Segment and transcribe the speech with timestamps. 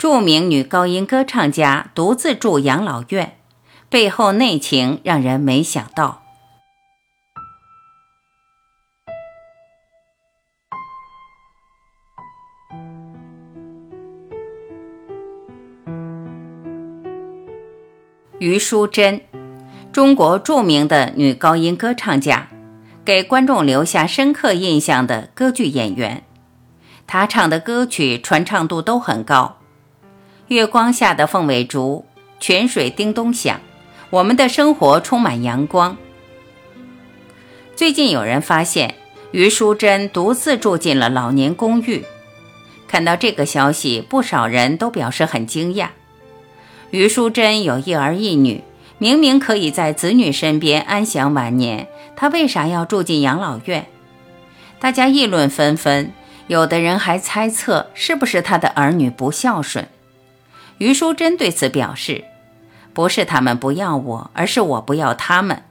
[0.00, 3.36] 著名女高音歌唱家独自住养老院，
[3.90, 6.22] 背后内情让人没想到。
[18.38, 19.20] 余淑珍，
[19.92, 22.48] 中国著名的女高音歌唱家，
[23.04, 26.24] 给观众留下深刻印象的歌剧演员。
[27.06, 29.58] 她唱的歌曲传唱度都很高，
[30.50, 32.04] 《月光下的凤尾竹》
[32.44, 33.56] 《泉水叮咚响》，
[34.10, 35.96] 我们的生活充满阳光。
[37.76, 38.96] 最近有人发现
[39.30, 42.04] 余淑珍独自住进了老年公寓，
[42.88, 45.90] 看到这个消息，不少人都表示很惊讶。
[46.90, 48.64] 余淑珍有一儿一女，
[48.98, 51.86] 明明可以在子女身边安享晚年，
[52.16, 53.86] 她为啥要住进养老院？
[54.80, 56.10] 大家议论纷纷，
[56.48, 59.86] 有的人还猜测是不是她的儿女不孝顺。
[60.80, 62.24] 于淑珍对此表示，
[62.94, 65.62] 不是他们不要我，而是我不要他们。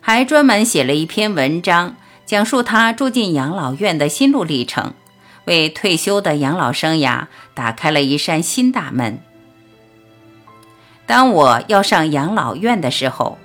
[0.00, 4.92] 还专门写了一篇文章，讲述她住进养老院的心路历程，
[5.46, 9.20] 为退休的养老生涯打开了一扇新大门。
[11.06, 13.38] 当我要上养老院的时候，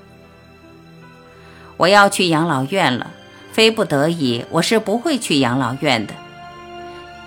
[1.78, 3.12] 我要去养老院了。
[3.54, 6.14] 非不得已，我是不会去养老院的。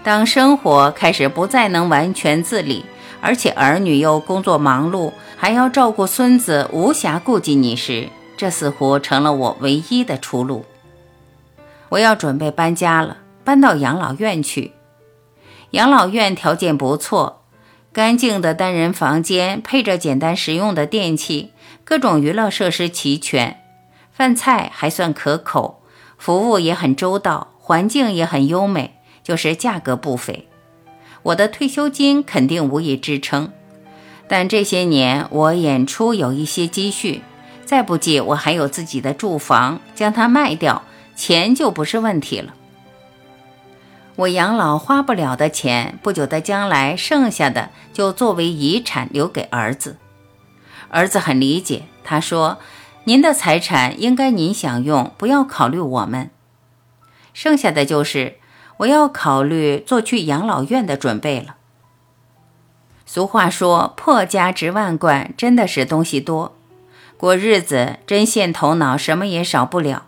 [0.05, 2.84] 当生活开始不再能完全自理，
[3.20, 10.64] 而且儿女又工作忙碌，还要照顾孙子，无暇顾及你时，这似乎成了我唯一的出路。
[11.91, 14.72] 我要准备搬家了，搬到养老院去。
[15.70, 17.38] 养老院条件不错。
[17.92, 21.50] 干净的单人房间，配着简单实用的电器，
[21.82, 23.60] 各种娱乐设施齐全，
[24.12, 25.82] 饭菜还算可口，
[26.16, 30.46] 服务也很周到，环境也很优美，就是价格不菲。
[31.22, 33.52] 我的退休金肯定无以支撑，
[34.26, 37.22] 但这些年我演出有一些积蓄，
[37.64, 40.82] 再不济我还有自己的住房，将它卖掉，
[41.14, 42.54] 钱就不是问题了。
[44.16, 49.97] 我养老花不了的钱，不久的将来剩下的就作为遗产留给儿子。
[50.91, 52.59] 儿子很理解，他说
[53.04, 56.30] ：“您的财产应该您享用，不要考虑我们。
[57.32, 58.40] 剩下的就是
[58.80, 61.56] 我要考虑做去养老院的准备了。”
[63.06, 66.54] 俗话说：“破家值万贯”，真的是东西多，
[67.16, 70.06] 过日子针线头脑什么也少不了。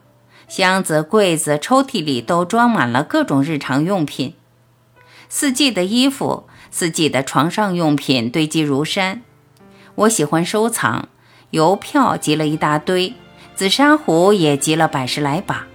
[0.49, 4.35] 箱子、柜子、抽屉里都装满了各种日常用品，
[5.29, 9.23] 四季的衣服、四季的床上用品堆积如山。
[9.95, 11.09] 我喜欢收藏，
[11.51, 13.15] 邮票集了一大堆，
[13.55, 15.67] 紫砂壶也集了百十来把，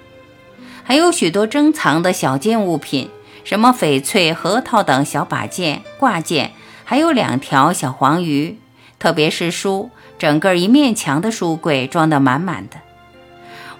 [0.87, 3.09] 还有许多珍藏的小件物品，
[3.43, 6.53] 什么翡翠、核桃等小把件、挂件，
[6.85, 8.57] 还有两条小黄鱼。
[8.97, 12.77] 特别是书，整个一面墙的书柜装得满满的。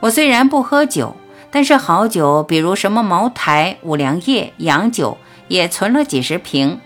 [0.01, 1.15] 我虽然不喝酒，
[1.49, 5.17] 但是好酒，比如什么茅台、五粮液、洋酒，
[5.47, 6.81] 也存了几十瓶，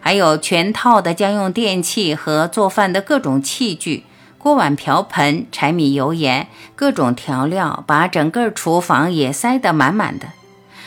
[0.00, 4.02] 还有全套的家用电器和做饭的各种器具，
[4.42, 10.28] 锅碗瓢盆、柴米油盐、各种调料，把整个厨房也塞得满满的，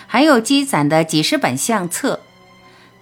[0.07, 2.19] 还有积攒的几十本相册。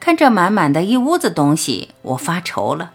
[0.02, 2.92] 看这满满的一屋子东西，我发愁了。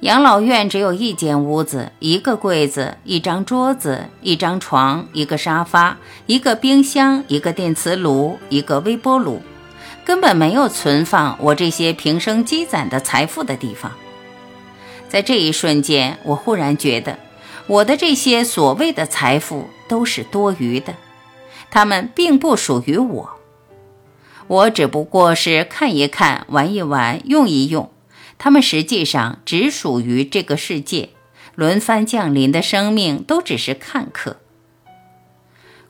[0.00, 5.96] 养老院只有一间屋子，一个柜子，一张桌子，一张床，一个沙发，
[6.26, 9.40] 一个冰箱，一个电磁炉，一个微波炉，
[10.04, 13.90] 根本没有存放我这些平生积攒的财富的地方。
[15.12, 17.18] 在这一瞬间，我忽然觉得，
[17.66, 20.94] 我的这些所谓的财富都是多余的，
[21.70, 23.30] 它们并不属于我，
[24.46, 27.92] 我只不过是看一看，玩一玩，用一用。
[28.38, 31.10] 他们实际上只属于这个世界，
[31.54, 34.38] 轮番降临的生命都只是看客。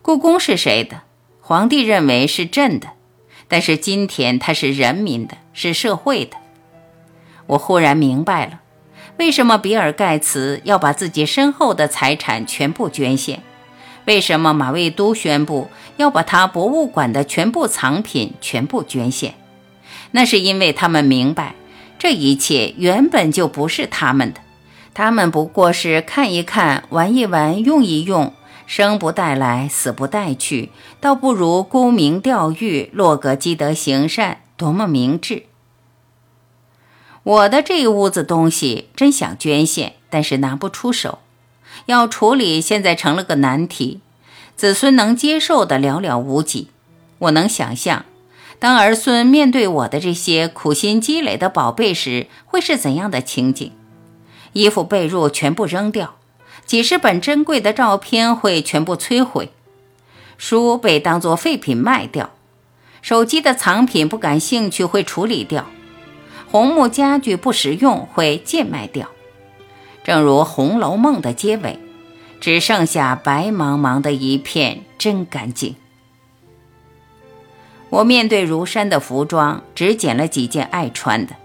[0.03, 1.03] 故宫是谁的？
[1.41, 2.89] 皇帝认为是朕的，
[3.47, 6.37] 但是今天它是人民的，是社会的。
[7.47, 8.61] 我忽然明白了，
[9.22, 13.41] 为什么比尔盖茨要把自己身后的财产全部捐献，
[14.04, 19.34] 为什么马未都宣布要把他博物馆的全部藏品全部捐献，
[20.10, 21.54] 那是因为他们明白。
[22.01, 24.41] 这一切原本就不是他们的，
[24.92, 28.34] 他们不过是看一看、玩一玩、用一用，
[28.66, 30.71] 生不带来，死不带去，
[31.01, 35.45] 倒不如沽名钓誉，落个积德行善，多么明智！
[37.24, 41.21] 我的这一屋子东西真想捐献，但是拿不出手，
[41.86, 44.01] 要处理现在成了个难题，
[44.57, 46.69] 子孙能接受的寥寥无几。
[47.19, 48.04] 我能想象。
[48.59, 53.72] 当儿孙面对我的这些苦心积累的宝贝时，会是怎样的情景？
[54.53, 56.16] 衣服被褥全部扔掉，
[56.65, 59.51] 几十本珍贵的照片会全部摧毁，
[60.36, 62.30] 书被当作废品卖掉，
[63.01, 65.66] 手机的藏品不感兴趣会处理掉，
[66.53, 69.09] 红木家具不实用会贱卖掉。
[70.04, 71.78] 正如《红楼梦》的结尾，
[72.43, 75.77] 只剩下白茫茫的一片，真干净。
[77.89, 81.37] 我面对如山的服装，只捡了几件爱穿的；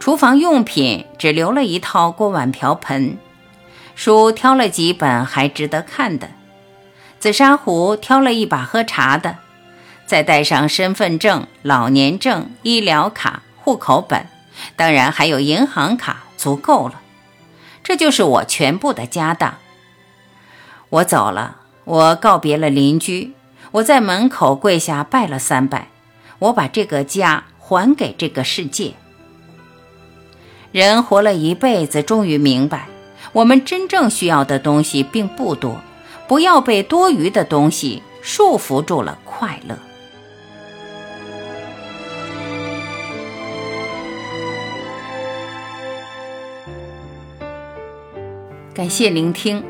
[0.00, 3.16] 厨房用品只留了一套锅碗瓢盆；
[3.94, 6.26] 书挑了几本还值得看的；
[7.20, 9.36] 紫砂壶挑了一把喝茶的；
[10.06, 14.26] 再带上身份证、老年证、医疗卡、户口本，
[14.76, 17.00] 当然还有银行卡，足够了。
[17.82, 19.54] 这就是我全部的家当。
[20.90, 23.32] 我走了，我告别了邻居。
[23.70, 25.88] 我在门口跪下拜了三拜，
[26.40, 28.92] 我把这个家还给这个世界。
[30.70, 32.88] 人活了一辈子，终于明白，
[33.32, 35.80] 我们真正需要的东西并不多，
[36.28, 39.78] 不要被多余的东西束缚住了快乐。
[48.74, 49.62] 感谢聆听，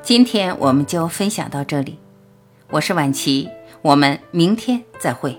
[0.00, 1.98] 今天我们就分享到这里。
[2.70, 3.50] 我是婉琪，
[3.82, 5.38] 我们明天再会。